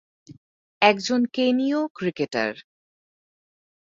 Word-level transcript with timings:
একজন 0.81 1.21
কেনীয় 1.33 1.79
ক্রিকেটার। 1.95 2.53